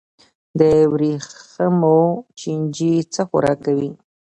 [0.59, 0.61] د
[0.91, 1.99] وریښمو
[2.39, 3.89] چینجی څه خوراک کوي؟